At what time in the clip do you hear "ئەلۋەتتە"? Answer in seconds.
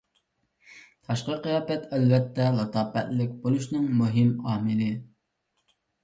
1.97-2.47